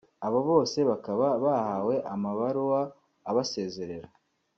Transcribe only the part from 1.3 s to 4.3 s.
bahawe amabaruwa abasezerera